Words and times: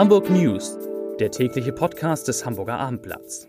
Hamburg 0.00 0.30
News, 0.30 0.78
der 1.18 1.30
tägliche 1.30 1.72
Podcast 1.72 2.26
des 2.26 2.46
Hamburger 2.46 2.78
Abendblatts. 2.78 3.46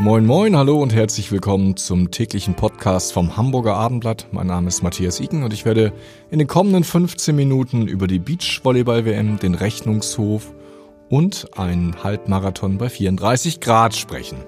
Moin 0.00 0.26
moin, 0.26 0.56
hallo 0.56 0.82
und 0.82 0.92
herzlich 0.92 1.30
willkommen 1.30 1.76
zum 1.76 2.10
täglichen 2.10 2.56
Podcast 2.56 3.12
vom 3.12 3.36
Hamburger 3.36 3.76
Abendblatt. 3.76 4.26
Mein 4.32 4.48
Name 4.48 4.66
ist 4.66 4.82
Matthias 4.82 5.20
Iken 5.20 5.44
und 5.44 5.52
ich 5.52 5.64
werde 5.64 5.92
in 6.32 6.40
den 6.40 6.48
kommenden 6.48 6.82
15 6.82 7.36
Minuten 7.36 7.86
über 7.86 8.08
die 8.08 8.18
Beachvolleyball-WM, 8.18 9.38
den 9.38 9.54
Rechnungshof 9.54 10.52
und 11.08 11.56
einen 11.56 12.02
Halbmarathon 12.02 12.76
bei 12.76 12.88
34 12.88 13.60
Grad 13.60 13.94
sprechen. 13.94 14.38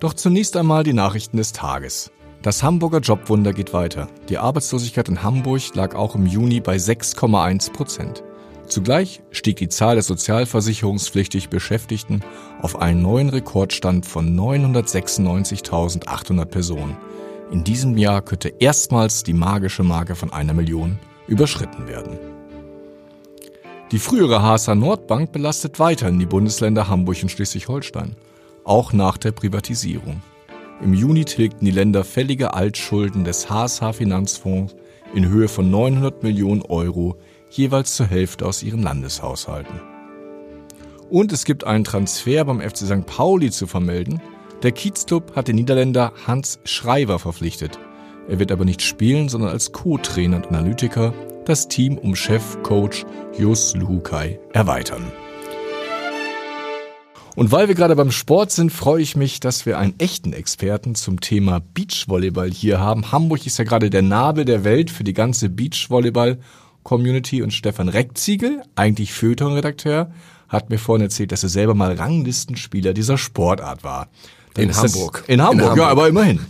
Doch 0.00 0.14
zunächst 0.14 0.56
einmal 0.56 0.82
die 0.84 0.92
Nachrichten 0.92 1.38
des 1.38 1.52
Tages. 1.52 2.10
Das 2.42 2.62
Hamburger 2.62 3.00
Jobwunder 3.00 3.52
geht 3.52 3.72
weiter. 3.72 4.08
Die 4.28 4.38
Arbeitslosigkeit 4.38 5.08
in 5.08 5.22
Hamburg 5.22 5.74
lag 5.74 5.94
auch 5.94 6.14
im 6.14 6.26
Juni 6.26 6.60
bei 6.60 6.76
6,1 6.76 7.72
Prozent. 7.72 8.22
Zugleich 8.66 9.22
stieg 9.30 9.56
die 9.56 9.68
Zahl 9.68 9.94
der 9.94 10.02
sozialversicherungspflichtig 10.02 11.48
Beschäftigten 11.48 12.20
auf 12.60 12.78
einen 12.80 13.00
neuen 13.00 13.30
Rekordstand 13.30 14.04
von 14.06 14.38
996.800 14.38 16.44
Personen. 16.44 16.96
In 17.50 17.64
diesem 17.64 17.96
Jahr 17.96 18.20
könnte 18.22 18.52
erstmals 18.58 19.22
die 19.22 19.32
magische 19.32 19.84
Marke 19.84 20.14
von 20.14 20.30
einer 20.32 20.52
Million 20.52 20.98
überschritten 21.28 21.88
werden. 21.88 22.18
Die 23.92 24.00
frühere 24.00 24.42
HSH 24.42 24.74
Nordbank 24.74 25.30
belastet 25.30 25.78
weiterhin 25.78 26.18
die 26.18 26.26
Bundesländer 26.26 26.88
Hamburg 26.88 27.22
und 27.22 27.30
Schleswig-Holstein 27.30 28.16
auch 28.66 28.92
nach 28.92 29.16
der 29.16 29.32
Privatisierung. 29.32 30.22
Im 30.82 30.92
Juni 30.92 31.24
tilgten 31.24 31.64
die 31.64 31.70
Länder 31.70 32.04
fällige 32.04 32.52
Altschulden 32.52 33.24
des 33.24 33.48
HSH 33.48 33.94
Finanzfonds 33.94 34.74
in 35.14 35.28
Höhe 35.28 35.48
von 35.48 35.70
900 35.70 36.22
Millionen 36.22 36.62
Euro 36.62 37.16
jeweils 37.50 37.96
zur 37.96 38.06
Hälfte 38.06 38.44
aus 38.44 38.62
ihren 38.62 38.82
Landeshaushalten. 38.82 39.80
Und 41.08 41.32
es 41.32 41.44
gibt 41.44 41.64
einen 41.64 41.84
Transfer 41.84 42.44
beim 42.44 42.60
FC 42.60 42.78
St. 42.78 43.06
Pauli 43.06 43.50
zu 43.50 43.66
vermelden. 43.66 44.20
Der 44.62 44.72
Kiezclub 44.72 45.36
hat 45.36 45.48
den 45.48 45.56
Niederländer 45.56 46.12
Hans 46.26 46.58
Schreiber 46.64 47.18
verpflichtet. 47.18 47.78
Er 48.28 48.40
wird 48.40 48.50
aber 48.50 48.64
nicht 48.64 48.82
spielen, 48.82 49.28
sondern 49.28 49.50
als 49.50 49.70
Co-Trainer 49.72 50.36
und 50.36 50.48
Analytiker 50.48 51.14
das 51.44 51.68
Team 51.68 51.96
um 51.96 52.16
Chefcoach 52.16 53.06
Jus 53.38 53.76
Luhukai 53.76 54.40
erweitern. 54.52 55.04
Und 57.36 57.52
weil 57.52 57.68
wir 57.68 57.74
gerade 57.74 57.94
beim 57.94 58.12
Sport 58.12 58.50
sind, 58.50 58.72
freue 58.72 59.02
ich 59.02 59.14
mich, 59.14 59.40
dass 59.40 59.66
wir 59.66 59.78
einen 59.78 59.92
echten 59.98 60.32
Experten 60.32 60.94
zum 60.94 61.20
Thema 61.20 61.60
Beachvolleyball 61.74 62.50
hier 62.50 62.80
haben. 62.80 63.12
Hamburg 63.12 63.46
ist 63.46 63.58
ja 63.58 63.64
gerade 63.64 63.90
der 63.90 64.00
Nabel 64.00 64.46
der 64.46 64.64
Welt 64.64 64.90
für 64.90 65.04
die 65.04 65.12
ganze 65.12 65.50
Beachvolleyball-Community 65.50 67.42
und 67.42 67.52
Stefan 67.52 67.90
Reckziegel, 67.90 68.62
eigentlich 68.74 69.12
Feuilleton-Redakteur, 69.12 70.10
hat 70.48 70.70
mir 70.70 70.78
vorhin 70.78 71.04
erzählt, 71.04 71.30
dass 71.30 71.42
er 71.42 71.50
selber 71.50 71.74
mal 71.74 71.92
Ranglistenspieler 71.92 72.94
dieser 72.94 73.18
Sportart 73.18 73.84
war. 73.84 74.08
In 74.56 74.74
Hamburg. 74.74 75.24
in 75.26 75.42
Hamburg. 75.42 75.62
In 75.62 75.62
Hamburg, 75.68 75.76
ja, 75.76 75.88
aber 75.88 76.08
immerhin. 76.08 76.40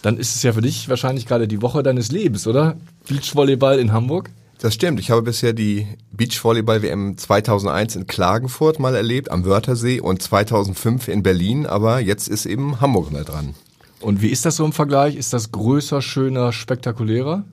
Dann 0.00 0.16
ist 0.16 0.34
es 0.34 0.42
ja 0.42 0.54
für 0.54 0.62
dich 0.62 0.88
wahrscheinlich 0.88 1.26
gerade 1.26 1.46
die 1.46 1.60
Woche 1.60 1.82
deines 1.82 2.10
Lebens, 2.10 2.46
oder? 2.46 2.76
Beachvolleyball 3.06 3.78
in 3.78 3.92
Hamburg? 3.92 4.30
Das 4.58 4.72
stimmt. 4.72 5.00
Ich 5.00 5.10
habe 5.10 5.22
bisher 5.22 5.52
die 5.52 5.86
Beachvolleyball-WM 6.12 7.18
2001 7.18 7.96
in 7.96 8.06
Klagenfurt 8.06 8.78
mal 8.78 8.94
erlebt, 8.94 9.30
am 9.30 9.44
Wörthersee 9.44 10.00
und 10.00 10.22
2005 10.22 11.08
in 11.08 11.22
Berlin, 11.22 11.66
aber 11.66 12.00
jetzt 12.00 12.28
ist 12.28 12.46
eben 12.46 12.80
Hamburg 12.80 13.12
mal 13.12 13.24
dran. 13.24 13.54
Und 14.00 14.22
wie 14.22 14.28
ist 14.28 14.46
das 14.46 14.56
so 14.56 14.64
im 14.64 14.72
Vergleich? 14.72 15.16
Ist 15.16 15.32
das 15.32 15.52
größer, 15.52 16.00
schöner, 16.00 16.52
spektakulärer? 16.52 17.44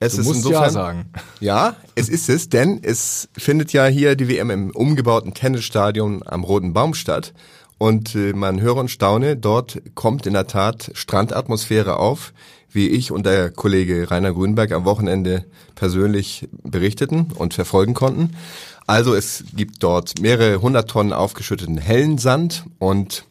Es 0.00 0.14
du 0.14 0.20
ist 0.20 0.26
musst 0.26 0.36
insofern, 0.38 0.62
ja 0.62 0.70
sagen. 0.70 1.04
Ja, 1.40 1.76
es 1.94 2.08
ist 2.08 2.28
es, 2.28 2.48
denn 2.48 2.80
es 2.82 3.28
findet 3.36 3.72
ja 3.72 3.86
hier 3.86 4.16
die 4.16 4.28
WM 4.28 4.50
im 4.50 4.70
umgebauten 4.70 5.34
Tennisstadion 5.34 6.22
am 6.26 6.44
Roten 6.44 6.72
Baum 6.72 6.94
statt. 6.94 7.32
Und 7.78 8.14
äh, 8.14 8.34
man 8.34 8.60
höre 8.60 8.76
und 8.76 8.90
staune, 8.90 9.36
dort 9.36 9.80
kommt 9.94 10.26
in 10.26 10.34
der 10.34 10.46
Tat 10.46 10.90
Strandatmosphäre 10.94 11.96
auf, 11.96 12.34
wie 12.72 12.88
ich 12.88 13.12
und 13.12 13.26
der 13.26 13.50
Kollege 13.50 14.10
Rainer 14.10 14.32
Grünberg 14.32 14.72
am 14.72 14.84
Wochenende 14.84 15.44
persönlich 15.74 16.48
berichteten 16.62 17.32
und 17.34 17.54
verfolgen 17.54 17.94
konnten. 17.94 18.36
Also 18.86 19.14
es 19.14 19.44
gibt 19.54 19.82
dort 19.82 20.20
mehrere 20.20 20.60
hundert 20.60 20.90
Tonnen 20.90 21.12
aufgeschütteten 21.12 21.78
hellen 21.78 22.18
Sand 22.18 22.64
und 22.78 23.24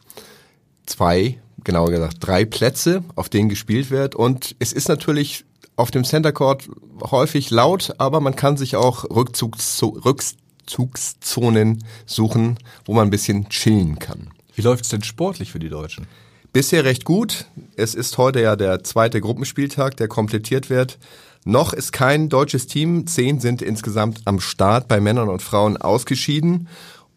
zwei, 0.85 1.37
genauer 1.63 1.91
gesagt 1.91 2.17
drei 2.19 2.45
Plätze, 2.45 3.03
auf 3.15 3.29
denen 3.29 3.49
gespielt 3.49 3.91
wird. 3.91 4.15
Und 4.15 4.55
es 4.59 4.73
ist 4.73 4.89
natürlich 4.89 5.45
auf 5.75 5.91
dem 5.91 6.03
Center 6.03 6.31
Court 6.31 6.67
häufig 7.11 7.51
laut, 7.51 7.93
aber 7.97 8.19
man 8.19 8.35
kann 8.35 8.57
sich 8.57 8.75
auch 8.75 9.05
Rückzugs 9.09 9.81
Rückzugszonen 9.81 11.83
suchen, 12.05 12.57
wo 12.85 12.93
man 12.93 13.07
ein 13.07 13.11
bisschen 13.11 13.49
chillen 13.49 13.97
kann. 13.99 14.29
Wie 14.55 14.61
läuft's 14.61 14.89
denn 14.89 15.03
sportlich 15.03 15.51
für 15.51 15.59
die 15.59 15.69
Deutschen? 15.69 16.07
Bisher 16.51 16.83
recht 16.83 17.05
gut. 17.05 17.45
Es 17.75 17.93
ist 17.93 18.17
heute 18.17 18.41
ja 18.41 18.55
der 18.55 18.83
zweite 18.83 19.21
Gruppenspieltag, 19.21 19.95
der 19.97 20.07
komplettiert 20.07 20.71
wird. 20.71 20.97
Noch 21.45 21.73
ist 21.73 21.93
kein 21.93 22.27
deutsches 22.27 22.65
Team. 22.65 23.05
Zehn 23.05 23.39
sind 23.39 23.61
insgesamt 23.61 24.21
am 24.25 24.39
Start 24.39 24.87
bei 24.87 24.99
Männern 24.99 25.29
und 25.29 25.43
Frauen 25.43 25.77
ausgeschieden. 25.77 26.67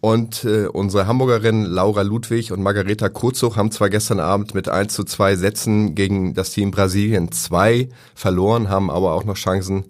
Und 0.03 0.45
äh, 0.45 0.67
unsere 0.67 1.07
Hamburgerinnen 1.07 1.65
Laura 1.65 2.03
Ludwig 2.03 2.53
und 2.53 2.63
Margareta 2.63 3.09
Kurzuch 3.09 3.57
haben 3.57 3.71
zwar 3.71 3.89
gestern 3.89 4.21
Abend 4.21 4.55
mit 4.55 4.69
1 4.69 4.93
zu 4.93 5.03
2 5.03 5.37
Sätzen 5.37 5.95
gegen 5.95 6.35
das 6.35 6.51
Team 6.51 6.71
Brasilien 6.71 7.33
2 7.33 7.89
verloren, 8.15 8.69
haben 8.69 8.91
aber 8.91 9.15
auch 9.15 9.25
noch 9.25 9.37
Chancen 9.37 9.87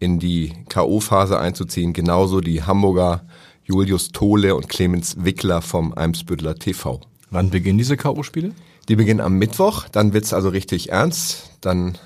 in 0.00 0.18
die 0.18 0.52
K.O.-Phase 0.68 1.36
einzuziehen. 1.38 1.92
Genauso 1.92 2.40
die 2.40 2.64
Hamburger 2.64 3.24
Julius 3.62 4.08
Tole 4.08 4.56
und 4.56 4.68
Clemens 4.68 5.22
Wickler 5.22 5.62
vom 5.62 5.94
Eimsbüttler 5.94 6.56
TV. 6.56 7.00
Wann 7.30 7.50
beginnen 7.50 7.78
diese 7.78 7.96
K.O.-Spiele? 7.96 8.52
Die 8.90 8.96
beginnen 8.96 9.20
am 9.20 9.38
Mittwoch, 9.38 9.88
dann 9.88 10.14
wird's 10.14 10.32
also 10.32 10.48
richtig 10.48 10.90
ernst. 10.90 11.50
Dann 11.60 11.96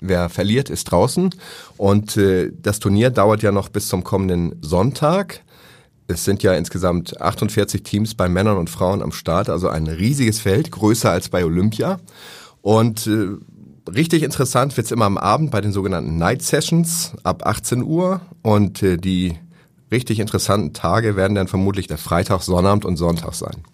wer 0.00 0.28
verliert, 0.28 0.68
ist 0.68 0.84
draußen. 0.84 1.30
Und 1.78 2.18
äh, 2.18 2.52
das 2.60 2.78
Turnier 2.78 3.08
dauert 3.08 3.42
ja 3.42 3.52
noch 3.52 3.70
bis 3.70 3.88
zum 3.88 4.04
kommenden 4.04 4.56
Sonntag. 4.60 5.40
Es 6.06 6.26
sind 6.26 6.42
ja 6.42 6.52
insgesamt 6.52 7.22
48 7.22 7.82
Teams 7.84 8.14
bei 8.14 8.28
Männern 8.28 8.58
und 8.58 8.68
Frauen 8.68 9.00
am 9.00 9.12
Start, 9.12 9.48
also 9.48 9.68
ein 9.68 9.86
riesiges 9.86 10.40
Feld, 10.40 10.70
größer 10.70 11.10
als 11.10 11.30
bei 11.30 11.42
Olympia. 11.42 12.00
Und 12.60 13.06
äh, 13.06 13.28
richtig 13.90 14.24
interessant 14.24 14.76
wird's 14.76 14.90
immer 14.90 15.06
am 15.06 15.16
Abend 15.16 15.52
bei 15.52 15.62
den 15.62 15.72
sogenannten 15.72 16.18
Night 16.18 16.42
Sessions 16.42 17.12
ab 17.22 17.46
18 17.46 17.82
Uhr. 17.82 18.20
Und 18.42 18.82
äh, 18.82 18.98
die 18.98 19.38
richtig 19.90 20.20
interessanten 20.20 20.74
Tage 20.74 21.16
werden 21.16 21.34
dann 21.34 21.48
vermutlich 21.48 21.86
der 21.86 21.96
Freitag, 21.96 22.42
Sonnabend 22.42 22.84
und 22.84 22.98
Sonntag 22.98 23.32
sein. 23.32 23.64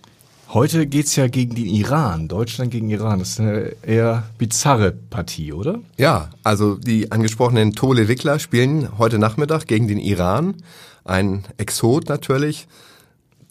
Heute 0.52 0.88
geht's 0.88 1.14
ja 1.14 1.28
gegen 1.28 1.54
den 1.54 1.66
Iran, 1.66 2.26
Deutschland 2.26 2.72
gegen 2.72 2.90
Iran. 2.90 3.20
Das 3.20 3.30
ist 3.30 3.40
eine 3.40 3.72
eher 3.82 4.24
bizarre 4.36 4.90
Partie, 4.90 5.52
oder? 5.52 5.78
Ja, 5.96 6.30
also 6.42 6.74
die 6.74 7.12
angesprochenen 7.12 7.74
Tole 7.74 8.08
Wickler 8.08 8.40
spielen 8.40 8.98
heute 8.98 9.20
Nachmittag 9.20 9.68
gegen 9.68 9.86
den 9.86 9.98
Iran. 9.98 10.56
Ein 11.04 11.44
Exot 11.56 12.08
natürlich. 12.08 12.66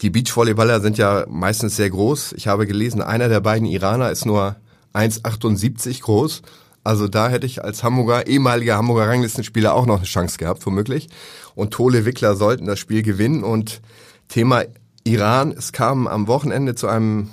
Die 0.02 0.10
Beachvolleyballer 0.10 0.82
sind 0.82 0.98
ja 0.98 1.26
meistens 1.30 1.78
sehr 1.78 1.90
groß. 1.90 2.34
Ich 2.34 2.48
habe 2.48 2.68
gelesen, 2.68 3.02
einer 3.02 3.30
der 3.30 3.40
beiden 3.40 3.66
Iraner 3.66 4.12
ist 4.12 4.26
nur 4.26 4.58
1,78 4.94 6.02
groß. 6.02 6.42
Also 6.84 7.08
da 7.08 7.30
hätte 7.30 7.46
ich 7.46 7.64
als 7.64 7.82
Hamburger, 7.82 8.28
ehemaliger 8.28 8.76
Hamburger 8.76 9.08
Ranglistenspieler 9.08 9.74
auch 9.74 9.86
noch 9.86 10.00
eine 10.00 10.06
Chance 10.06 10.38
gehabt, 10.38 10.66
womöglich. 10.66 11.08
Und 11.56 11.72
Tole 11.72 12.04
Wickler 12.04 12.36
sollten 12.36 12.66
das 12.66 12.78
Spiel 12.78 13.04
gewinnen. 13.04 13.46
Und 13.46 13.80
Thema 14.28 14.64
Iran, 15.10 15.52
es 15.58 15.72
kam 15.72 16.06
am 16.06 16.28
Wochenende 16.28 16.76
zu 16.76 16.88
einem 16.88 17.32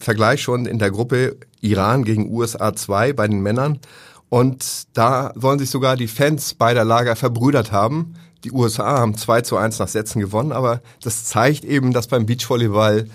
Vergleich 0.00 0.42
schon 0.42 0.66
in 0.66 0.80
der 0.80 0.90
Gruppe 0.90 1.36
Iran 1.60 2.04
gegen 2.04 2.28
USA 2.28 2.74
2 2.74 3.12
bei 3.12 3.28
den 3.28 3.40
Männern. 3.40 3.78
Und 4.28 4.88
da 4.94 5.32
sollen 5.36 5.60
sich 5.60 5.70
sogar 5.70 5.96
die 5.96 6.08
Fans 6.08 6.54
beider 6.54 6.84
Lager 6.84 7.14
verbrüdert 7.14 7.70
haben. 7.70 8.14
Die 8.42 8.50
USA 8.50 8.98
haben 8.98 9.16
2 9.16 9.42
zu 9.42 9.56
1 9.56 9.78
nach 9.78 9.86
Sätzen 9.86 10.18
gewonnen, 10.18 10.50
aber 10.50 10.82
das 11.00 11.24
zeigt 11.24 11.64
eben, 11.64 11.92
dass 11.92 12.08
beim 12.08 12.26
Beachvolleyball 12.26 13.08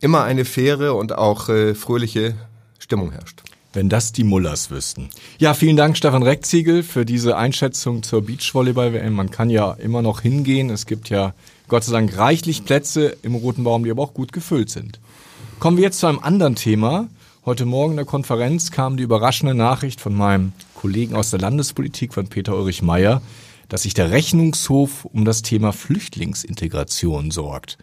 immer 0.00 0.24
eine 0.24 0.44
faire 0.44 0.94
und 0.94 1.16
auch 1.16 1.48
äh, 1.48 1.74
fröhliche 1.74 2.34
Stimmung 2.78 3.12
herrscht. 3.12 3.42
Wenn 3.72 3.88
das 3.88 4.12
die 4.12 4.24
Mullers 4.24 4.70
wüssten. 4.70 5.08
Ja, 5.38 5.54
vielen 5.54 5.76
Dank, 5.76 5.96
Stefan 5.96 6.22
Reckziegel, 6.22 6.82
für 6.82 7.06
diese 7.06 7.36
Einschätzung 7.36 8.02
zur 8.02 8.22
Beachvolleyball-WM. 8.22 9.14
Man 9.14 9.30
kann 9.30 9.48
ja 9.48 9.72
immer 9.72 10.02
noch 10.02 10.20
hingehen. 10.20 10.68
Es 10.68 10.84
gibt 10.84 11.08
ja 11.08 11.32
Gott 11.68 11.82
sei 11.82 11.92
Dank 11.92 12.16
reichlich 12.16 12.64
Plätze 12.64 13.16
im 13.22 13.34
Roten 13.34 13.64
Baum, 13.64 13.84
die 13.84 13.90
aber 13.90 14.02
auch 14.02 14.14
gut 14.14 14.32
gefüllt 14.32 14.70
sind. 14.70 15.00
Kommen 15.58 15.76
wir 15.76 15.84
jetzt 15.84 15.98
zu 15.98 16.06
einem 16.06 16.20
anderen 16.20 16.54
Thema. 16.54 17.08
Heute 17.44 17.64
Morgen 17.64 17.92
in 17.92 17.96
der 17.96 18.06
Konferenz 18.06 18.70
kam 18.70 18.96
die 18.96 19.02
überraschende 19.02 19.54
Nachricht 19.54 20.00
von 20.00 20.14
meinem 20.14 20.52
Kollegen 20.74 21.16
aus 21.16 21.30
der 21.30 21.40
Landespolitik, 21.40 22.14
von 22.14 22.28
Peter 22.28 22.56
Ulrich 22.56 22.82
Meyer, 22.82 23.20
dass 23.68 23.82
sich 23.82 23.94
der 23.94 24.12
Rechnungshof 24.12 25.06
um 25.06 25.24
das 25.24 25.42
Thema 25.42 25.72
Flüchtlingsintegration 25.72 27.32
sorgt. 27.32 27.78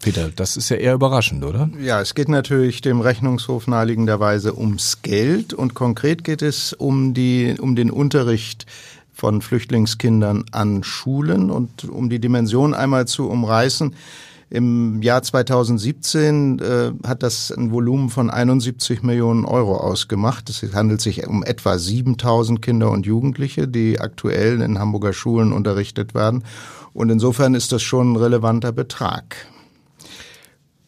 Peter, 0.00 0.28
das 0.28 0.56
ist 0.56 0.68
ja 0.68 0.76
eher 0.76 0.94
überraschend, 0.94 1.44
oder? 1.44 1.70
Ja, 1.80 2.00
es 2.00 2.14
geht 2.14 2.28
natürlich 2.28 2.82
dem 2.82 3.00
Rechnungshof 3.00 3.66
naheliegenderweise 3.66 4.56
ums 4.56 5.02
Geld 5.02 5.54
und 5.54 5.74
konkret 5.74 6.24
geht 6.24 6.42
es 6.42 6.72
um 6.72 7.14
die, 7.14 7.56
um 7.58 7.74
den 7.74 7.90
Unterricht 7.90 8.66
von 9.14 9.40
Flüchtlingskindern 9.40 10.44
an 10.50 10.82
Schulen 10.82 11.50
und 11.50 11.88
um 11.88 12.10
die 12.10 12.18
Dimension 12.18 12.74
einmal 12.74 13.06
zu 13.06 13.30
umreißen. 13.30 13.94
Im 14.50 15.02
Jahr 15.02 15.22
2017 15.22 16.58
äh, 16.58 16.92
hat 17.06 17.22
das 17.22 17.50
ein 17.50 17.72
Volumen 17.72 18.10
von 18.10 18.30
71 18.30 19.02
Millionen 19.02 19.44
Euro 19.44 19.76
ausgemacht. 19.76 20.50
Es 20.50 20.62
handelt 20.74 21.00
sich 21.00 21.26
um 21.26 21.42
etwa 21.42 21.78
7000 21.78 22.60
Kinder 22.60 22.90
und 22.90 23.06
Jugendliche, 23.06 23.66
die 23.66 23.98
aktuell 24.00 24.60
in 24.60 24.78
Hamburger 24.78 25.12
Schulen 25.12 25.52
unterrichtet 25.52 26.14
werden. 26.14 26.44
Und 26.92 27.10
insofern 27.10 27.54
ist 27.54 27.72
das 27.72 27.82
schon 27.82 28.12
ein 28.12 28.16
relevanter 28.16 28.70
Betrag. 28.70 29.34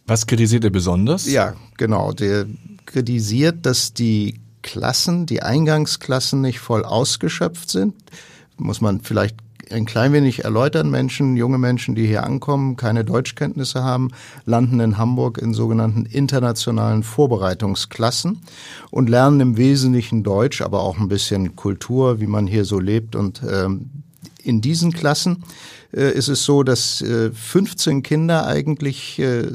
Was 0.06 0.26
kritisiert 0.26 0.62
er 0.62 0.70
besonders? 0.70 1.26
Ja, 1.26 1.54
genau. 1.76 2.12
Der 2.12 2.46
kritisiert, 2.84 3.66
dass 3.66 3.92
die 3.92 4.40
Klassen, 4.66 5.26
die 5.26 5.42
Eingangsklassen 5.44 6.40
nicht 6.40 6.58
voll 6.58 6.84
ausgeschöpft 6.84 7.70
sind. 7.70 7.94
Muss 8.58 8.80
man 8.80 9.00
vielleicht 9.00 9.36
ein 9.70 9.86
klein 9.86 10.12
wenig 10.12 10.44
erläutern. 10.44 10.90
Menschen, 10.90 11.36
junge 11.36 11.58
Menschen, 11.58 11.94
die 11.94 12.06
hier 12.06 12.24
ankommen, 12.24 12.76
keine 12.76 13.04
Deutschkenntnisse 13.04 13.84
haben, 13.84 14.10
landen 14.44 14.80
in 14.80 14.98
Hamburg 14.98 15.38
in 15.38 15.54
sogenannten 15.54 16.04
internationalen 16.04 17.04
Vorbereitungsklassen 17.04 18.42
und 18.90 19.08
lernen 19.08 19.40
im 19.40 19.56
Wesentlichen 19.56 20.24
Deutsch, 20.24 20.62
aber 20.62 20.82
auch 20.82 20.98
ein 20.98 21.08
bisschen 21.08 21.54
Kultur, 21.54 22.20
wie 22.20 22.26
man 22.26 22.48
hier 22.48 22.64
so 22.64 22.80
lebt 22.80 23.14
und 23.14 23.42
ähm, 23.48 23.95
in 24.46 24.60
diesen 24.60 24.92
Klassen 24.92 25.42
äh, 25.92 26.12
ist 26.12 26.28
es 26.28 26.44
so, 26.44 26.62
dass 26.62 27.00
äh, 27.00 27.30
15 27.32 28.02
Kinder 28.02 28.46
eigentlich 28.46 29.18
äh, 29.18 29.48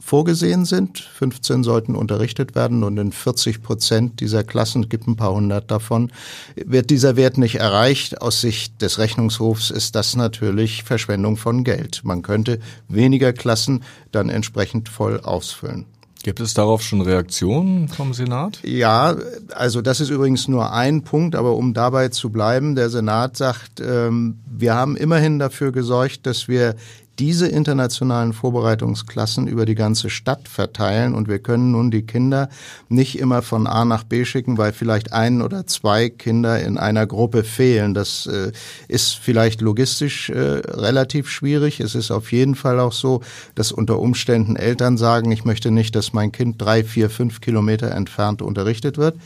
vorgesehen 0.00 0.64
sind. 0.64 0.98
15 0.98 1.64
sollten 1.64 1.94
unterrichtet 1.94 2.54
werden 2.54 2.82
und 2.82 2.96
in 2.98 3.12
40 3.12 3.62
Prozent 3.62 4.20
dieser 4.20 4.44
Klassen, 4.44 4.88
gibt 4.88 5.06
ein 5.06 5.16
paar 5.16 5.34
hundert 5.34 5.70
davon, 5.70 6.10
wird 6.56 6.90
dieser 6.90 7.16
Wert 7.16 7.36
nicht 7.36 7.56
erreicht. 7.56 8.22
Aus 8.22 8.40
Sicht 8.40 8.80
des 8.80 8.98
Rechnungshofs 8.98 9.70
ist 9.70 9.94
das 9.94 10.16
natürlich 10.16 10.84
Verschwendung 10.84 11.36
von 11.36 11.64
Geld. 11.64 12.00
Man 12.04 12.22
könnte 12.22 12.58
weniger 12.88 13.32
Klassen 13.32 13.84
dann 14.12 14.30
entsprechend 14.30 14.88
voll 14.88 15.20
ausfüllen. 15.20 15.86
Gibt 16.22 16.40
es 16.40 16.52
darauf 16.52 16.82
schon 16.82 17.00
Reaktionen 17.00 17.88
vom 17.88 18.12
Senat? 18.12 18.58
Ja, 18.64 19.16
also 19.54 19.82
das 19.82 20.00
ist 20.00 20.10
übrigens 20.10 20.48
nur 20.48 20.72
ein 20.72 21.02
Punkt, 21.02 21.36
aber 21.36 21.54
um 21.54 21.74
dabei 21.74 22.08
zu 22.08 22.30
bleiben, 22.30 22.74
der 22.74 22.90
Senat 22.90 23.36
sagt, 23.36 23.80
ähm, 23.80 24.38
wir 24.46 24.74
haben 24.74 24.96
immerhin 24.96 25.38
dafür 25.38 25.70
gesorgt, 25.70 26.26
dass 26.26 26.48
wir 26.48 26.74
diese 27.18 27.48
internationalen 27.48 28.32
Vorbereitungsklassen 28.32 29.48
über 29.48 29.66
die 29.66 29.74
ganze 29.74 30.08
Stadt 30.08 30.48
verteilen 30.48 31.14
und 31.14 31.28
wir 31.28 31.40
können 31.40 31.72
nun 31.72 31.90
die 31.90 32.02
Kinder 32.02 32.48
nicht 32.88 33.18
immer 33.18 33.42
von 33.42 33.66
A 33.66 33.84
nach 33.84 34.04
B 34.04 34.24
schicken, 34.24 34.56
weil 34.56 34.72
vielleicht 34.72 35.12
ein 35.12 35.42
oder 35.42 35.66
zwei 35.66 36.10
Kinder 36.10 36.60
in 36.60 36.78
einer 36.78 37.06
Gruppe 37.06 37.42
fehlen. 37.42 37.94
Das 37.94 38.26
äh, 38.26 38.52
ist 38.86 39.14
vielleicht 39.14 39.60
logistisch 39.60 40.30
äh, 40.30 40.38
relativ 40.38 41.28
schwierig. 41.28 41.80
Es 41.80 41.94
ist 41.94 42.10
auf 42.12 42.30
jeden 42.30 42.54
Fall 42.54 42.78
auch 42.78 42.92
so, 42.92 43.22
dass 43.56 43.72
unter 43.72 43.98
Umständen 43.98 44.54
Eltern 44.54 44.96
sagen, 44.96 45.32
ich 45.32 45.44
möchte 45.44 45.70
nicht, 45.72 45.96
dass 45.96 46.12
mein 46.12 46.30
Kind 46.30 46.60
drei, 46.62 46.84
vier, 46.84 47.10
fünf 47.10 47.40
Kilometer 47.40 47.90
entfernt 47.90 48.42
unterrichtet 48.42 48.96
wird. 48.96 49.16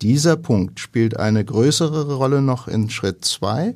Dieser 0.00 0.36
Punkt 0.36 0.80
spielt 0.80 1.18
eine 1.18 1.44
größere 1.44 2.14
Rolle 2.14 2.42
noch 2.42 2.68
in 2.68 2.90
Schritt 2.90 3.24
zwei. 3.24 3.74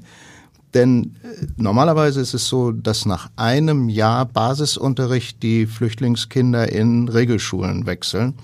Denn 0.75 1.17
äh, 1.23 1.47
normalerweise 1.57 2.21
ist 2.21 2.35
es 2.35 2.47
so, 2.47 2.73
dass 2.73 3.07
nach 3.07 3.31
einem 3.37 3.89
Jahr 3.89 4.27
Basisunterricht 4.27 5.43
die 5.43 5.67
Flüchtlingskinder 5.67 6.71
in 6.71 7.09
Regelschulen 7.09 7.87
wechseln. 7.87 8.35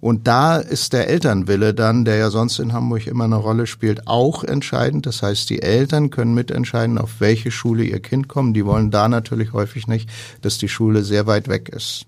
Und 0.00 0.28
da 0.28 0.58
ist 0.58 0.92
der 0.92 1.08
Elternwille 1.08 1.74
dann, 1.74 2.04
der 2.04 2.16
ja 2.16 2.30
sonst 2.30 2.60
in 2.60 2.72
Hamburg 2.72 3.06
immer 3.08 3.24
eine 3.24 3.36
Rolle 3.36 3.66
spielt, 3.66 4.06
auch 4.06 4.44
entscheidend. 4.44 5.06
Das 5.06 5.22
heißt, 5.22 5.50
die 5.50 5.60
Eltern 5.60 6.10
können 6.10 6.34
mitentscheiden, 6.34 6.98
auf 6.98 7.20
welche 7.20 7.50
Schule 7.50 7.82
ihr 7.82 8.00
Kind 8.00 8.28
kommt. 8.28 8.56
Die 8.56 8.64
wollen 8.64 8.92
da 8.92 9.08
natürlich 9.08 9.52
häufig 9.52 9.88
nicht, 9.88 10.08
dass 10.40 10.58
die 10.58 10.68
Schule 10.68 11.02
sehr 11.02 11.26
weit 11.26 11.48
weg 11.48 11.68
ist. 11.68 12.06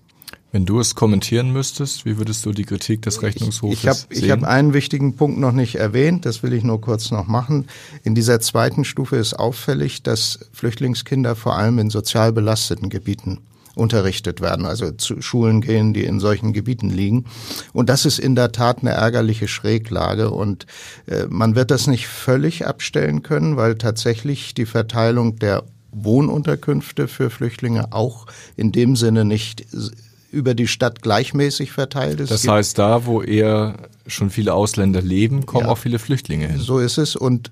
Wenn 0.51 0.65
du 0.65 0.81
es 0.81 0.95
kommentieren 0.95 1.51
müsstest, 1.51 2.05
wie 2.05 2.17
würdest 2.17 2.45
du 2.45 2.51
die 2.51 2.65
Kritik 2.65 3.01
des 3.03 3.21
Rechnungshofes 3.21 3.79
ich, 3.79 3.87
hab, 3.87 3.95
sehen? 3.95 4.07
Ich 4.11 4.31
habe 4.31 4.47
einen 4.47 4.73
wichtigen 4.73 5.15
Punkt 5.15 5.39
noch 5.39 5.53
nicht 5.53 5.75
erwähnt, 5.75 6.25
das 6.25 6.43
will 6.43 6.51
ich 6.51 6.63
nur 6.63 6.81
kurz 6.81 7.09
noch 7.09 7.27
machen. 7.27 7.67
In 8.03 8.15
dieser 8.15 8.41
zweiten 8.41 8.83
Stufe 8.83 9.15
ist 9.15 9.33
auffällig, 9.33 10.03
dass 10.03 10.39
Flüchtlingskinder 10.51 11.35
vor 11.35 11.55
allem 11.55 11.79
in 11.79 11.89
sozial 11.89 12.33
belasteten 12.33 12.89
Gebieten 12.89 13.39
unterrichtet 13.75 14.41
werden, 14.41 14.65
also 14.65 14.91
zu 14.91 15.21
Schulen 15.21 15.61
gehen, 15.61 15.93
die 15.93 16.03
in 16.03 16.19
solchen 16.19 16.51
Gebieten 16.51 16.89
liegen. 16.89 17.25
Und 17.71 17.87
das 17.87 18.05
ist 18.05 18.19
in 18.19 18.35
der 18.35 18.51
Tat 18.51 18.79
eine 18.81 18.91
ärgerliche 18.91 19.47
Schräglage. 19.47 20.31
Und 20.31 20.65
äh, 21.07 21.27
man 21.29 21.55
wird 21.55 21.71
das 21.71 21.87
nicht 21.87 22.07
völlig 22.07 22.67
abstellen 22.67 23.23
können, 23.23 23.55
weil 23.55 23.75
tatsächlich 23.75 24.53
die 24.53 24.65
Verteilung 24.65 25.37
der 25.37 25.63
Wohnunterkünfte 25.93 27.07
für 27.07 27.29
Flüchtlinge 27.29 27.93
auch 27.93 28.27
in 28.57 28.73
dem 28.73 28.97
Sinne 28.97 29.23
nicht 29.23 29.65
über 30.31 30.53
die 30.53 30.67
Stadt 30.67 31.01
gleichmäßig 31.01 31.71
verteilt 31.71 32.21
ist. 32.21 32.31
Das 32.31 32.47
heißt, 32.47 32.79
da, 32.79 33.05
wo 33.05 33.21
eher 33.21 33.75
schon 34.07 34.29
viele 34.29 34.53
Ausländer 34.53 35.01
leben, 35.01 35.45
kommen 35.45 35.65
ja, 35.65 35.71
auch 35.71 35.77
viele 35.77 35.99
Flüchtlinge 35.99 36.47
hin. 36.47 36.59
So 36.59 36.79
ist 36.79 36.97
es. 36.97 37.15
Und 37.15 37.51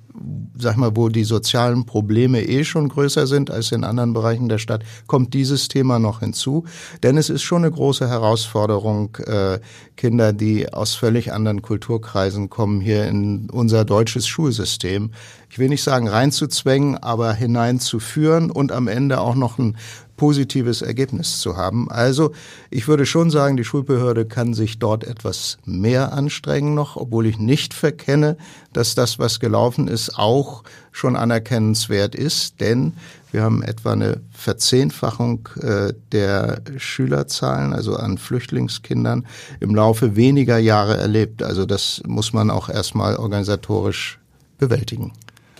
sag 0.58 0.78
mal, 0.78 0.96
wo 0.96 1.10
die 1.10 1.24
sozialen 1.24 1.86
Probleme 1.86 2.42
eh 2.42 2.64
schon 2.64 2.90
größer 2.90 3.28
sind 3.28 3.52
als 3.52 3.72
in 3.72 3.84
anderen 3.84 4.14
Bereichen 4.14 4.50
der 4.50 4.58
Stadt, 4.58 4.84
kommt 5.08 5.34
dieses 5.34 5.68
Thema 5.68 6.00
noch 6.00 6.22
hinzu. 6.22 6.66
Denn 7.04 7.18
es 7.18 7.30
ist 7.30 7.44
schon 7.44 7.64
eine 7.64 7.72
große 7.72 8.08
Herausforderung, 8.08 9.16
äh, 9.26 9.60
Kinder, 9.96 10.34
die 10.34 10.72
aus 10.72 10.96
völlig 10.96 11.34
anderen 11.34 11.62
Kulturkreisen 11.62 12.50
kommen, 12.50 12.82
hier 12.82 13.08
in 13.08 13.50
unser 13.50 13.86
deutsches 13.86 14.28
Schulsystem, 14.28 15.12
ich 15.50 15.58
will 15.58 15.70
nicht 15.70 15.84
sagen 15.84 16.08
reinzuzwängen, 16.08 16.98
aber 16.98 17.34
hineinzuführen 17.34 18.52
und 18.52 18.72
am 18.72 18.88
Ende 18.88 19.20
auch 19.20 19.36
noch 19.36 19.58
ein 19.58 19.78
positives 20.20 20.82
Ergebnis 20.82 21.40
zu 21.40 21.56
haben. 21.56 21.90
Also 21.90 22.34
ich 22.70 22.90
würde 22.90 23.06
schon 23.06 23.30
sagen, 23.30 23.56
die 23.56 23.64
Schulbehörde 23.64 24.26
kann 24.26 24.54
sich 24.54 24.78
dort 24.78 25.06
etwas 25.06 25.58
mehr 25.64 26.12
anstrengen 26.12 26.76
noch, 26.76 26.98
obwohl 26.98 27.26
ich 27.26 27.40
nicht 27.40 27.74
verkenne, 27.74 28.36
dass 28.74 28.96
das, 28.96 29.18
was 29.18 29.40
gelaufen 29.40 29.88
ist, 29.88 30.20
auch 30.20 30.64
schon 30.92 31.16
anerkennenswert 31.16 32.16
ist, 32.16 32.60
denn 32.60 32.98
wir 33.32 33.44
haben 33.44 33.64
etwa 33.64 33.94
eine 33.94 34.20
Verzehnfachung 34.32 35.48
äh, 35.62 35.94
der 36.12 36.64
Schülerzahlen, 36.76 37.72
also 37.72 37.96
an 37.96 38.18
Flüchtlingskindern, 38.18 39.26
im 39.62 39.74
Laufe 39.74 40.18
weniger 40.18 40.58
Jahre 40.58 40.98
erlebt. 40.98 41.44
Also 41.44 41.66
das 41.66 42.02
muss 42.06 42.34
man 42.34 42.50
auch 42.50 42.68
erstmal 42.68 43.16
organisatorisch 43.16 44.20
bewältigen 44.58 45.14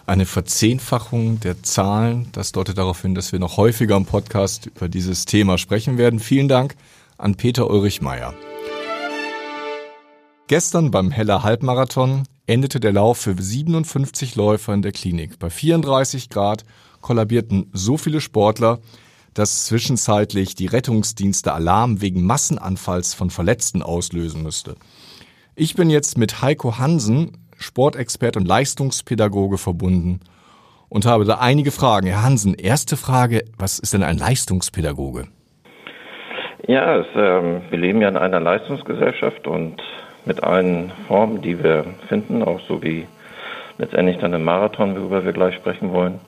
eine 0.10 0.26
Verzehnfachung 0.26 1.40
der 1.40 1.62
Zahlen. 1.62 2.30
Das 2.32 2.52
deutet 2.52 2.80
darauf 2.80 3.04
hin, 3.04 3.14
dass 3.14 3.32
wir 3.32 3.38
noch 3.38 3.58
häufiger 3.58 3.96
im 3.96 4.06
Podcast 4.06 4.66
über 4.66 4.90
dieses 4.90 5.26
Thema 5.26 5.60
sprechen 5.60 6.00
werden. 6.00 6.20
Vielen 6.20 6.48
Dank 6.48 6.76
an 7.20 7.36
Peter 7.36 7.70
Ulrich 7.70 8.02
Meyer. 8.02 8.34
Gestern 10.48 10.90
beim 10.90 11.12
Heller 11.12 11.44
Halbmarathon 11.44 12.24
endete 12.48 12.80
der 12.80 12.92
Lauf 12.92 13.20
für 13.20 13.36
57 13.40 14.36
Läufer 14.36 14.74
in 14.74 14.82
der 14.82 14.94
Klinik. 14.94 15.38
Bei 15.38 15.52
34 15.52 16.30
Grad 16.30 16.66
kollabierten 17.02 17.70
so 17.72 17.96
viele 17.96 18.20
Sportler, 18.20 18.80
dass 19.36 19.68
zwischenzeitlich 19.68 20.56
die 20.56 20.66
Rettungsdienste 20.66 21.54
Alarm 21.54 22.02
wegen 22.02 22.24
Massenanfalls 22.24 23.14
von 23.14 23.30
Verletzten 23.30 23.84
auslösen 23.84 24.42
müsste. 24.42 24.76
Ich 25.54 25.76
bin 25.76 25.92
jetzt 25.92 26.18
mit 26.18 26.42
Heiko 26.42 26.80
Hansen, 26.80 27.38
Sportexperte 27.60 28.40
und 28.40 28.48
Leistungspädagoge 28.48 29.58
verbunden 29.58 30.22
und 30.90 31.06
habe 31.06 31.26
da 31.26 31.36
einige 31.40 31.72
Fragen. 31.72 32.08
Herr 32.08 32.24
Hansen, 32.24 32.56
erste 32.56 32.98
Frage, 32.98 33.44
was 33.58 33.80
ist 33.80 33.94
denn 33.94 34.04
ein 34.04 34.18
Leistungspädagoge? 34.18 35.28
Ja, 36.68 36.98
es, 36.98 37.08
ähm, 37.16 37.62
wir 37.70 37.78
leben 37.78 38.02
ja 38.02 38.10
in 38.10 38.18
einer 38.18 38.40
Leistungsgesellschaft 38.40 39.48
und 39.48 39.82
mit 40.26 40.44
allen 40.44 40.92
Formen, 41.08 41.42
die 41.42 41.64
wir 41.64 41.86
finden, 42.08 42.44
auch 42.44 42.60
so 42.68 42.82
wie 42.84 43.08
letztendlich 43.78 44.18
dann 44.18 44.34
im 44.34 44.44
Marathon, 44.44 44.96
worüber 44.96 45.24
wir 45.26 45.32
gleich 45.32 45.56
sprechen 45.56 45.92
wollen. 45.94 46.20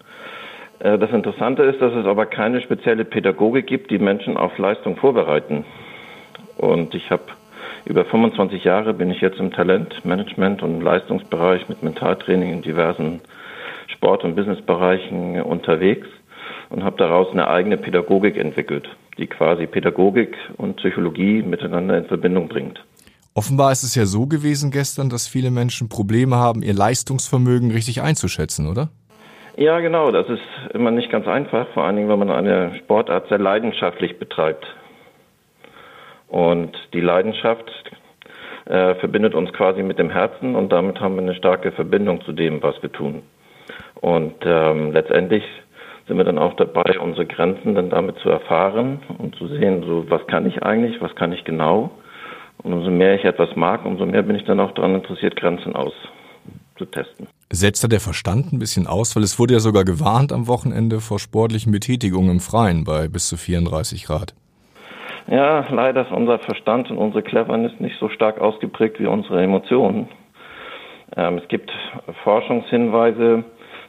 Äh, 0.80 0.98
das 0.98 1.12
Interessante 1.12 1.64
ist, 1.64 1.82
dass 1.82 1.94
es 1.94 2.06
aber 2.06 2.26
keine 2.26 2.62
spezielle 2.62 3.06
Pädagogik 3.06 3.68
gibt, 3.68 3.92
die 3.92 4.00
Menschen 4.00 4.38
auf 4.38 4.58
Leistung 4.58 4.96
vorbereiten. 4.98 5.66
Und 6.58 6.96
ich 6.96 7.10
habe 7.10 7.24
über 7.86 8.06
25 8.06 8.64
Jahre 8.64 8.94
bin 8.94 9.10
ich 9.12 9.22
jetzt 9.22 9.40
im 9.40 9.52
Talentmanagement 9.52 10.62
und 10.62 10.82
Leistungsbereich 10.82 11.68
mit 11.70 11.84
Mentaltraining 11.84 12.54
in 12.54 12.62
diversen 12.62 13.22
Sport- 13.88 14.24
und 14.24 14.36
Businessbereichen 14.36 15.42
unterwegs 15.42 16.08
und 16.70 16.84
habe 16.84 16.98
daraus 16.98 17.32
eine 17.32 17.48
eigene 17.48 17.78
Pädagogik 17.78 18.38
entwickelt, 18.38 18.88
die 19.18 19.28
quasi 19.28 19.68
Pädagogik 19.68 20.36
und 20.58 20.78
Psychologie 20.78 21.42
miteinander 21.42 21.98
in 21.98 22.06
Verbindung 22.06 22.48
bringt. 22.48 22.84
Offenbar 23.34 23.72
ist 23.72 23.84
es 23.84 23.96
ja 23.96 24.06
so 24.06 24.26
gewesen 24.26 24.72
gestern, 24.72 25.10
dass 25.10 25.28
viele 25.28 25.52
Menschen 25.52 25.88
Probleme 25.88 26.36
haben, 26.36 26.64
ihr 26.64 26.74
Leistungsvermögen 26.74 27.72
richtig 27.72 28.02
einzuschätzen, 28.02 28.68
oder? 28.68 28.90
Ja, 29.58 29.80
genau. 29.80 30.12
Das 30.12 30.28
ist 30.30 30.42
immer 30.74 30.92
nicht 30.92 31.12
ganz 31.12 31.28
einfach, 31.28 31.68
vor 31.74 31.84
allen 31.84 31.96
Dingen, 31.96 32.10
wenn 32.10 32.20
man 32.20 32.30
eine 32.30 32.76
Sportart 32.76 33.30
sehr 33.30 33.38
leidenschaftlich 33.38 34.18
betreibt. 34.20 34.66
Und 36.32 36.72
die 36.94 37.02
Leidenschaft 37.02 37.70
äh, 38.66 38.96
verbindet 38.96 39.36
uns 39.36 39.52
quasi 39.52 39.84
mit 39.84 40.00
dem 40.00 40.10
Herzen 40.10 40.56
und 40.56 40.72
damit 40.72 41.02
haben 41.02 41.16
wir 41.16 41.24
eine 41.24 41.36
starke 41.36 41.74
Verbindung 41.74 42.22
zu 42.22 42.32
dem, 42.32 42.64
was 42.64 42.82
wir 42.82 42.90
tun. 42.90 43.24
Und 43.96 44.36
ähm, 44.46 44.94
letztendlich 44.94 45.44
sind 46.08 46.16
wir 46.16 46.24
dann 46.24 46.38
auch 46.38 46.56
dabei, 46.56 46.98
unsere 47.00 47.26
Grenzen 47.26 47.76
dann 47.76 47.90
damit 47.90 48.18
zu 48.20 48.30
erfahren 48.30 49.02
und 49.18 49.36
zu 49.36 49.50
sehen, 49.50 49.84
so 49.86 50.10
was 50.10 50.26
kann 50.28 50.48
ich 50.48 50.64
eigentlich, 50.64 51.02
was 51.02 51.14
kann 51.16 51.34
ich 51.34 51.44
genau. 51.44 51.92
Und 52.64 52.72
umso 52.72 52.92
mehr 52.92 53.16
ich 53.16 53.26
etwas 53.26 53.54
mag, 53.58 53.86
umso 53.86 54.06
mehr 54.06 54.24
bin 54.24 54.38
ich 54.38 54.46
dann 54.46 54.62
auch 54.62 54.72
daran 54.72 54.96
interessiert, 54.96 55.36
Grenzen 55.36 55.76
auszutesten. 55.76 57.28
Setzt 57.52 57.84
da 57.84 57.90
der 57.90 58.00
Verstand 58.00 58.54
ein 58.54 58.60
bisschen 58.60 58.88
aus, 58.88 59.18
weil 59.18 59.24
es 59.24 59.38
wurde 59.38 59.56
ja 59.56 59.60
sogar 59.60 59.84
gewarnt 59.84 60.32
am 60.32 60.48
Wochenende 60.48 61.02
vor 61.02 61.20
sportlichen 61.20 61.74
Betätigungen 61.74 62.32
im 62.32 62.40
Freien 62.40 62.86
bei 62.86 63.10
bis 63.10 63.28
zu 63.28 63.36
34 63.36 64.06
Grad. 64.06 64.34
Ja, 65.28 65.66
leider 65.70 66.01
ist 66.01 66.12
unser 66.12 66.40
Verstand 66.40 66.90
und 66.90 66.98
unsere 66.98 67.24
Cleverness 67.24 67.80
nicht 67.80 67.98
so 68.00 68.10
stark 68.10 68.40
ausgeprägt 68.40 69.00
wie 69.00 69.06
unsere 69.06 69.42
Emotionen. 69.42 70.10
Ähm, 71.16 71.38
es 71.38 71.48
gibt 71.48 71.72
Forschungshinweise, 72.24 73.44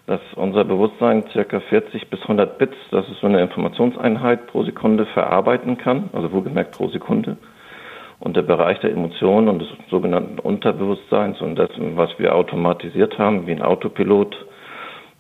dass 0.07 0.21
unser 0.35 0.65
Bewusstsein 0.65 1.25
circa 1.33 1.61
40 1.61 2.11
bis 2.11 2.21
100 2.23 2.59
Bits, 2.59 2.77
das 2.91 3.09
ist 3.09 3.21
so 3.21 3.27
eine 3.27 3.41
Informationseinheit 3.41 4.47
pro 4.49 4.65
Sekunde, 4.65 5.07
verarbeiten 5.07 5.79
kann, 5.79 6.11
also 6.13 6.33
wohlgemerkt 6.33 6.77
pro 6.77 6.89
Sekunde. 6.89 7.37
Und 8.19 8.37
der 8.37 8.43
Bereich 8.43 8.79
der 8.81 8.93
Emotionen 8.93 9.49
und 9.49 9.61
des 9.61 9.69
sogenannten 9.91 10.39
Unterbewusstseins 10.39 11.41
und 11.41 11.57
das, 11.57 11.71
was 11.97 12.11
wir 12.19 12.35
automatisiert 12.35 13.19
haben, 13.19 13.47
wie 13.47 13.53
ein 13.53 13.63
Autopilot, 13.63 14.37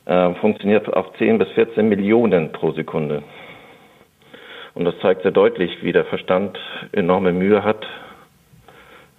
äh, 0.04 0.34
funktioniert 0.34 0.92
auf 0.92 1.12
10 1.18 1.38
bis 1.38 1.48
14 1.50 1.88
Millionen 1.88 2.52
pro 2.52 2.72
Sekunde. 2.72 3.22
Und 4.74 4.84
das 4.84 4.94
zeigt 5.02 5.22
sehr 5.22 5.32
deutlich, 5.32 5.70
wie 5.82 5.92
der 5.92 6.04
Verstand 6.04 6.58
enorme 6.92 7.32
Mühe 7.32 7.62
hat, 7.62 7.84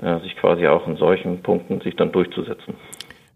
äh, 0.02 0.20
sich 0.22 0.36
quasi 0.38 0.68
auch 0.68 0.88
in 0.88 0.96
solchen 0.98 1.44
Punkten 1.44 1.82
sich 1.82 1.96
dann 1.96 2.12
durchzusetzen. 2.12 2.76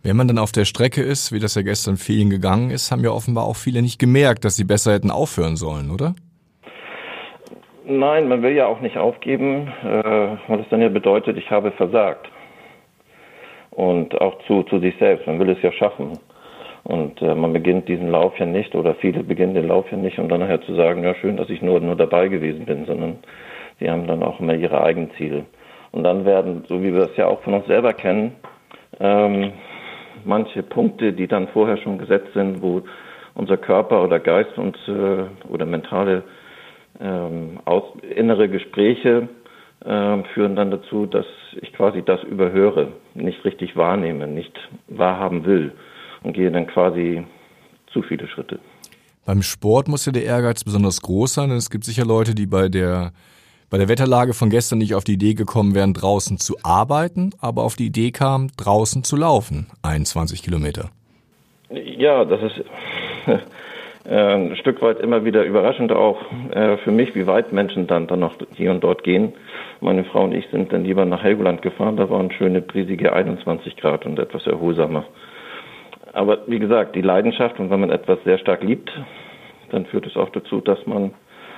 Wenn 0.03 0.15
man 0.15 0.27
dann 0.27 0.37
auf 0.37 0.51
der 0.51 0.65
Strecke 0.65 1.01
ist, 1.01 1.31
wie 1.31 1.39
das 1.39 1.55
ja 1.55 1.61
gestern 1.61 1.97
vielen 1.97 2.29
gegangen 2.29 2.71
ist, 2.71 2.91
haben 2.91 3.03
ja 3.03 3.11
offenbar 3.11 3.45
auch 3.45 3.55
viele 3.55 3.81
nicht 3.81 3.99
gemerkt, 3.99 4.45
dass 4.45 4.55
sie 4.55 4.63
besser 4.63 4.93
hätten 4.93 5.11
aufhören 5.11 5.57
sollen, 5.57 5.91
oder? 5.91 6.15
Nein, 7.85 8.27
man 8.27 8.41
will 8.41 8.51
ja 8.51 8.67
auch 8.67 8.81
nicht 8.81 8.97
aufgeben, 8.97 9.67
äh, 9.83 10.37
weil 10.47 10.59
es 10.59 10.69
dann 10.69 10.81
ja 10.81 10.89
bedeutet, 10.89 11.37
ich 11.37 11.49
habe 11.51 11.71
versagt. 11.71 12.27
Und 13.71 14.19
auch 14.19 14.39
zu, 14.47 14.63
zu 14.63 14.79
sich 14.79 14.95
selbst, 14.97 15.27
man 15.27 15.39
will 15.39 15.49
es 15.49 15.61
ja 15.61 15.71
schaffen. 15.71 16.17
Und 16.87 17.21
äh, 17.21 17.35
man 17.35 17.51
beginnt 17.51 17.89
diesen 17.89 18.09
Lauf 18.11 18.39
ja 18.39 18.45
nicht, 18.45 18.73
oder 18.73 18.95
viele 18.95 19.21
beginnen 19.21 19.55
den 19.55 19.67
Lauf 19.67 19.91
ja 19.91 19.97
nicht, 19.97 20.19
um 20.19 20.29
dann 20.29 20.39
nachher 20.39 20.61
zu 20.61 20.73
sagen, 20.73 21.03
ja 21.03 21.13
schön, 21.15 21.35
dass 21.35 21.49
ich 21.49 21.61
nur, 21.61 21.81
nur 21.81 21.97
dabei 21.97 22.29
gewesen 22.29 22.63
bin, 22.63 22.85
sondern 22.85 23.17
sie 23.77 23.89
haben 23.89 24.07
dann 24.07 24.23
auch 24.23 24.39
immer 24.39 24.53
ihre 24.53 24.81
eigenen 24.81 25.11
Ziele. 25.17 25.43
Und 25.91 26.05
dann 26.05 26.23
werden, 26.23 26.63
so 26.69 26.81
wie 26.81 26.93
wir 26.93 27.01
es 27.01 27.17
ja 27.17 27.27
auch 27.27 27.41
von 27.41 27.55
uns 27.55 27.67
selber 27.67 27.91
kennen, 27.91 28.37
ähm, 29.01 29.51
manche 30.23 30.63
Punkte, 30.63 31.11
die 31.11 31.27
dann 31.27 31.49
vorher 31.49 31.75
schon 31.75 31.97
gesetzt 31.97 32.31
sind, 32.33 32.61
wo 32.61 32.83
unser 33.35 33.57
Körper 33.57 34.01
oder 34.01 34.21
Geist 34.21 34.57
und 34.57 34.77
äh, 34.87 35.25
oder 35.51 35.65
mentale 35.65 36.23
ähm, 37.01 37.59
aus, 37.65 37.83
innere 38.15 38.47
Gespräche 38.47 39.27
äh, 39.83 40.23
führen 40.33 40.55
dann 40.55 40.71
dazu, 40.71 41.05
dass 41.05 41.25
ich 41.59 41.73
quasi 41.73 42.01
das 42.01 42.23
überhöre, 42.23 42.93
nicht 43.13 43.43
richtig 43.43 43.75
wahrnehme, 43.75 44.25
nicht 44.25 44.57
wahrhaben 44.87 45.45
will 45.45 45.73
und 46.23 46.33
gehe 46.33 46.51
dann 46.51 46.67
quasi 46.67 47.23
zu 47.91 48.01
viele 48.01 48.27
Schritte. 48.27 48.59
Beim 49.25 49.41
Sport 49.41 49.87
muss 49.87 50.05
ja 50.05 50.11
der 50.11 50.23
Ehrgeiz 50.23 50.63
besonders 50.63 51.01
groß 51.01 51.33
sein, 51.33 51.49
denn 51.49 51.57
es 51.57 51.69
gibt 51.69 51.83
sicher 51.83 52.05
Leute, 52.05 52.33
die 52.33 52.45
bei 52.45 52.69
der 52.69 53.11
bei 53.69 53.77
der 53.77 53.89
Wetterlage 53.89 54.33
von 54.33 54.49
gestern 54.49 54.79
nicht 54.79 54.95
auf 54.95 55.03
die 55.03 55.13
Idee 55.13 55.33
gekommen 55.33 55.75
wären, 55.75 55.93
draußen 55.93 56.37
zu 56.37 56.55
arbeiten, 56.63 57.31
aber 57.41 57.63
auf 57.63 57.75
die 57.75 57.87
Idee 57.87 58.11
kamen, 58.11 58.49
draußen 58.55 59.03
zu 59.03 59.17
laufen, 59.17 59.67
21 59.83 60.41
Kilometer. 60.41 60.89
Ja, 61.69 62.23
das 62.23 62.41
ist 62.43 62.63
äh, 64.05 64.35
ein 64.35 64.55
Stück 64.55 64.81
weit 64.81 64.99
immer 64.99 65.25
wieder 65.25 65.43
überraschend 65.43 65.91
auch 65.91 66.21
äh, 66.51 66.77
für 66.77 66.91
mich, 66.91 67.13
wie 67.13 67.27
weit 67.27 67.51
Menschen 67.51 67.87
dann, 67.87 68.07
dann 68.07 68.21
noch 68.21 68.35
hier 68.55 68.71
und 68.71 68.85
dort 68.85 69.03
gehen. 69.03 69.33
Meine 69.81 70.05
Frau 70.05 70.23
und 70.23 70.33
ich 70.33 70.47
sind 70.49 70.71
dann 70.71 70.85
lieber 70.85 71.03
nach 71.03 71.23
Helgoland 71.23 71.61
gefahren, 71.61 71.97
da 71.97 72.09
waren 72.09 72.31
schöne 72.31 72.61
brisige 72.61 73.11
21 73.11 73.75
Grad 73.75 74.05
und 74.05 74.17
etwas 74.17 74.47
erholsamer. 74.47 75.03
Aber 76.17 76.39
wie 76.47 76.57
gesagt, 76.57 76.95
die 76.95 77.01
Leidenschaft 77.01 77.59
und 77.59 77.69
wenn 77.69 77.79
man 77.79 77.91
etwas 77.91 78.17
sehr 78.23 78.39
stark 78.39 78.63
liebt, 78.63 78.89
dann 79.69 79.85
führt 79.85 80.07
es 80.07 80.17
auch 80.17 80.29
dazu, 80.29 80.61
dass 80.61 80.83
man 80.87 81.13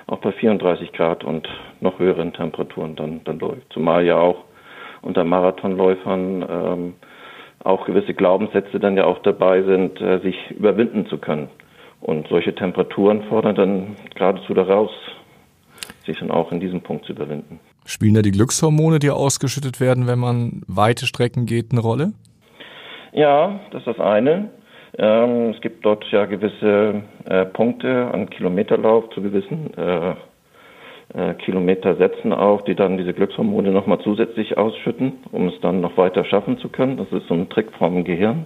auch 0.08 0.20
bei 0.20 0.34
34 0.34 0.92
Grad 0.92 1.24
und 1.24 1.48
noch 1.80 1.98
höheren 1.98 2.34
Temperaturen 2.34 2.98
dann, 2.98 3.22
dann 3.24 3.39
läuft. 3.39 3.72
Zumal 3.72 4.06
ja 4.06 4.18
auch 4.18 4.44
unter 5.01 5.24
Marathonläufern 5.24 6.46
ähm, 6.50 6.94
auch 7.63 7.86
gewisse 7.86 8.13
Glaubenssätze 8.13 8.82
dann 8.82 8.98
ja 8.98 9.06
auch 9.06 9.20
dabei 9.20 9.63
sind, 9.63 10.01
äh, 10.01 10.20
sich 10.20 10.36
überwinden 10.51 11.08
zu 11.08 11.20
können. 11.20 11.48
Und 12.01 12.28
solche 12.28 12.54
Temperaturen 12.54 13.24
fordern 13.30 13.56
dann 13.56 13.96
geradezu 14.13 14.54
daraus, 14.54 14.92
sich 16.06 16.20
dann 16.20 16.32
auch 16.32 16.51
in 16.51 16.60
diesem 16.60 16.82
Punkt 16.82 17.06
zu 17.06 17.13
überwinden. 17.13 17.62
Spielen 17.86 18.13
da 18.13 18.22
die 18.22 18.32
Glückshormone, 18.32 19.00
die 19.00 19.10
ausgeschüttet 19.10 19.80
werden, 19.80 20.06
wenn 20.06 20.20
man 20.20 20.63
weite 20.68 21.06
Strecken 21.06 21.46
geht, 21.46 21.72
eine 21.72 21.80
Rolle? 21.80 22.12
Ja, 23.12 23.60
das 23.72 23.82
ist 23.82 23.88
das 23.88 24.00
eine. 24.00 24.50
Ähm, 24.98 25.51
es 25.51 25.62
gibt 25.62 25.86
dort 25.86 26.04
ja 26.12 26.25
gewisse 26.25 27.04
äh, 27.25 27.46
Punkte 27.46 28.10
an 28.12 28.30
Kilometerlauf 28.30 29.10
zu 29.12 29.22
gewissen 29.22 29.72
äh, 29.78 30.16
äh, 31.13 31.34
Kilometersätzen 31.36 32.34
auch, 32.34 32.62
die 32.62 32.75
dann 32.75 32.98
diese 32.98 33.13
Glückshormone 33.13 33.72
nochmal 33.72 34.00
zusätzlich 34.04 34.58
ausschütten, 34.58 35.13
um 35.32 35.48
es 35.48 35.60
dann 35.62 35.82
noch 35.82 35.98
weiter 35.98 36.25
schaffen 36.25 36.58
zu 36.60 36.70
können. 36.70 36.98
Das 36.98 37.08
ist 37.12 37.28
so 37.28 37.34
ein 37.34 37.50
Trick 37.50 37.72
vom 37.78 38.04
Gehirn. 38.04 38.46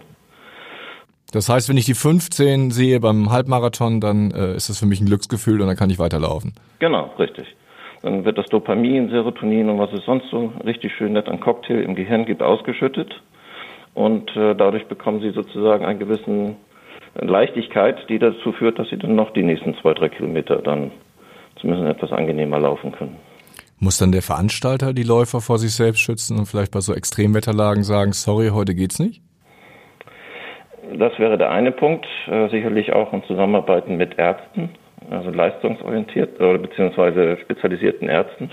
Das 1.32 1.50
heißt, 1.50 1.68
wenn 1.70 1.78
ich 1.78 1.86
die 1.86 1.96
15 1.96 2.72
sehe 2.72 3.00
beim 3.00 3.32
Halbmarathon, 3.32 4.00
dann 4.00 4.32
äh, 4.32 4.56
ist 4.56 4.70
das 4.70 4.80
für 4.80 4.86
mich 4.86 5.02
ein 5.02 5.08
Glücksgefühl 5.08 5.62
und 5.62 5.68
dann 5.68 5.76
kann 5.76 5.90
ich 5.90 5.98
weiterlaufen. 5.98 6.54
Genau, 6.80 7.10
richtig. 7.18 7.48
Dann 8.02 8.26
wird 8.26 8.38
das 8.38 8.46
Dopamin, 8.48 9.10
Serotonin 9.10 9.70
und 9.70 9.80
was 9.80 9.92
es 9.94 10.06
sonst 10.06 10.30
so 10.30 10.52
richtig 10.64 10.94
schön 10.94 11.14
nett 11.14 11.28
an 11.28 11.40
Cocktail 11.40 11.82
im 11.82 11.96
Gehirn 11.96 12.26
gibt, 12.26 12.44
ausgeschüttet 12.44 13.22
und 13.94 14.36
äh, 14.36 14.56
dadurch 14.56 14.88
bekommen 14.88 15.22
sie 15.22 15.32
sozusagen 15.32 15.86
einen 15.86 16.00
gewissen 16.00 16.56
Leichtigkeit, 17.16 17.98
die 18.10 18.20
dazu 18.20 18.52
führt, 18.54 18.80
dass 18.80 18.90
sie 18.90 18.98
dann 18.98 19.16
noch 19.16 19.32
die 19.34 19.44
nächsten 19.44 19.76
zwei, 19.76 19.94
drei 19.94 20.10
Kilometer 20.10 20.58
dann 20.58 20.92
zumindest 21.60 21.98
etwas 21.98 22.12
angenehmer 22.12 22.60
laufen 22.60 22.92
können. 22.92 23.18
Muss 23.80 23.98
dann 23.98 24.12
der 24.12 24.22
Veranstalter 24.22 24.94
die 24.94 25.04
Läufer 25.04 25.42
vor 25.42 25.60
sich 25.60 25.76
selbst 25.76 26.00
schützen 26.00 26.40
und 26.40 26.46
vielleicht 26.46 26.72
bei 26.72 26.80
so 26.80 26.94
Extremwetterlagen 26.94 27.84
sagen, 27.84 28.14
sorry, 28.14 28.50
heute 28.50 28.74
geht's 28.74 28.98
nicht? 28.98 29.22
Das 30.98 31.18
wäre 31.20 31.38
der 31.38 31.52
eine 31.52 31.72
Punkt, 31.72 32.06
äh, 32.28 32.50
sicherlich 32.50 32.94
auch 32.94 33.14
in 33.14 33.24
Zusammenarbeiten 33.24 33.98
mit 33.98 34.18
Ärzten, 34.18 34.70
also 35.10 35.30
leistungsorientiert 35.30 36.40
oder 36.40 36.58
beziehungsweise 36.58 37.38
spezialisierten 37.42 38.10
Ärzten. 38.10 38.50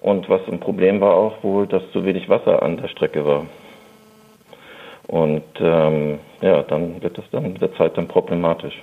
Und 0.00 0.28
was 0.28 0.40
ein 0.50 0.60
Problem 0.60 1.00
war 1.00 1.14
auch 1.14 1.42
wohl, 1.42 1.66
dass 1.66 1.82
zu 1.92 2.04
wenig 2.04 2.28
Wasser 2.28 2.62
an 2.62 2.78
der 2.78 2.88
Strecke 2.88 3.24
war. 3.24 3.46
Und 5.10 5.42
ähm, 5.58 6.20
ja, 6.40 6.62
dann 6.62 7.02
wird 7.02 7.18
das 7.18 7.24
dann 7.32 7.52
mit 7.52 7.60
der 7.60 7.74
Zeit 7.74 7.96
dann 7.96 8.06
problematisch. 8.06 8.74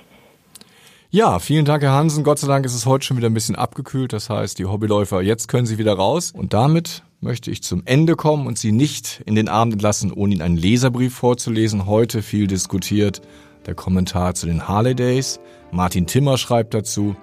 Ja, 1.10 1.38
vielen 1.38 1.64
Dank, 1.64 1.82
Herr 1.82 1.92
Hansen. 1.92 2.22
Gott 2.22 2.38
sei 2.38 2.48
Dank 2.48 2.66
ist 2.66 2.74
es 2.74 2.84
heute 2.84 3.06
schon 3.06 3.16
wieder 3.16 3.30
ein 3.30 3.34
bisschen 3.34 3.56
abgekühlt. 3.56 4.12
Das 4.12 4.28
heißt, 4.28 4.58
die 4.58 4.66
Hobbyläufer, 4.66 5.22
jetzt 5.22 5.48
können 5.48 5.64
sie 5.64 5.78
wieder 5.78 5.94
raus. 5.94 6.32
Und 6.36 6.52
damit 6.52 7.02
möchte 7.22 7.50
ich 7.50 7.62
zum 7.62 7.82
Ende 7.86 8.14
kommen 8.14 8.46
und 8.46 8.58
Sie 8.58 8.72
nicht 8.72 9.22
in 9.24 9.34
den 9.34 9.48
Abend 9.48 9.72
entlassen, 9.72 10.12
ohne 10.12 10.34
Ihnen 10.34 10.42
einen 10.42 10.58
Leserbrief 10.58 11.14
vorzulesen. 11.14 11.86
Heute 11.86 12.20
viel 12.20 12.46
diskutiert 12.46 13.22
der 13.64 13.74
Kommentar 13.74 14.34
zu 14.34 14.44
den 14.44 14.68
Harley 14.68 14.94
Days. 14.94 15.40
Martin 15.70 16.06
Timmer 16.06 16.36
schreibt 16.36 16.74
dazu, 16.74 17.16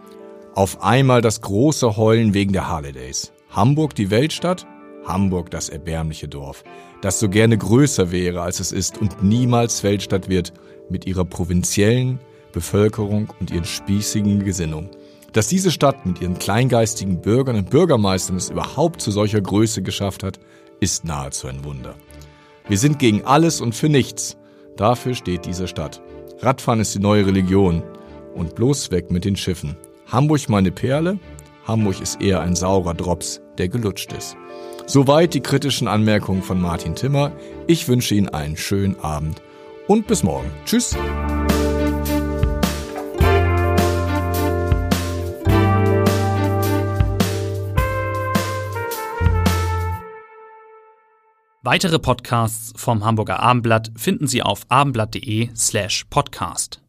auf 0.56 0.82
einmal 0.82 1.22
das 1.22 1.42
große 1.42 1.96
Heulen 1.96 2.34
wegen 2.34 2.54
der 2.54 2.68
Harley 2.68 2.92
Days. 2.92 3.34
Hamburg 3.52 3.94
die 3.94 4.10
Weltstadt, 4.10 4.66
Hamburg 5.06 5.52
das 5.52 5.70
erbärmliche 5.70 6.28
Dorf 6.28 6.64
das 7.06 7.20
so 7.20 7.30
gerne 7.30 7.56
größer 7.56 8.12
wäre, 8.12 8.42
als 8.42 8.60
es 8.60 8.72
ist 8.72 8.98
und 9.00 9.22
niemals 9.22 9.84
Weltstadt 9.84 10.28
wird 10.28 10.54
mit 10.90 11.06
ihrer 11.06 11.24
provinziellen 11.24 12.20
Bevölkerung 12.52 13.32
und 13.40 13.52
ihren 13.52 13.66
spießigen 13.66 14.44
Gesinnung. 14.44 14.90
Dass 15.32 15.48
diese 15.48 15.70
Stadt 15.70 16.08
mit 16.08 16.20
ihren 16.20 16.40
kleingeistigen 16.40 17.22
Bürgern 17.22 17.58
und 17.58 17.70
Bürgermeistern 17.70 18.38
es 18.38 18.50
überhaupt 18.50 19.02
zu 19.02 19.12
solcher 19.12 19.40
Größe 19.40 19.84
geschafft 19.84 20.24
hat, 20.24 20.40
ist 20.80 21.06
nahezu 21.06 21.46
ein 21.48 21.64
Wunder. 21.64 21.94
Wir 22.68 22.80
sind 22.80 22.98
gegen 22.98 23.24
alles 23.24 23.62
und 23.62 23.76
für 23.76 23.90
nichts. 23.90 24.36
Dafür 24.76 25.14
steht 25.14 25.46
diese 25.46 25.68
Stadt. 25.68 26.02
Radfahren 26.40 26.80
ist 26.80 26.96
die 26.96 27.00
neue 27.00 27.28
Religion. 27.28 27.84
Und 28.34 28.56
bloß 28.56 28.90
weg 28.90 29.12
mit 29.12 29.26
den 29.26 29.36
Schiffen. 29.36 29.78
Hamburg 30.08 30.50
meine 30.50 30.72
Perle? 30.72 31.20
Hamburg 31.66 32.00
ist 32.02 32.22
eher 32.22 32.42
ein 32.42 32.56
saurer 32.56 32.94
Drops, 32.94 33.42
der 33.58 33.70
gelutscht 33.70 34.14
ist. 34.14 34.38
Soweit 34.86 35.34
die 35.34 35.42
kritischen 35.42 35.88
Anmerkungen 35.88 36.44
von 36.44 36.62
Martin 36.62 36.96
Timmer. 36.96 37.32
Ich 37.68 37.88
wünsche 37.88 38.14
Ihnen 38.14 38.30
einen 38.30 38.56
schönen 38.56 39.00
Abend 39.00 39.42
und 39.88 40.08
bis 40.08 40.24
morgen. 40.24 40.52
Tschüss. 40.66 40.96
Weitere 51.64 51.98
Podcasts 51.98 52.80
vom 52.80 53.04
Hamburger 53.04 53.40
Abendblatt 53.40 53.92
finden 53.96 54.28
Sie 54.28 54.44
auf 54.44 54.68
abendblatt.de 54.70 55.50
slash 55.56 56.06
podcast. 56.12 56.85